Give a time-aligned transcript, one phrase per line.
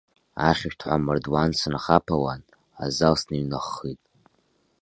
[0.49, 2.41] Ахьышәҭҳәа амардуан сынхаԥалан,
[2.83, 4.01] азал сныҩнаххит.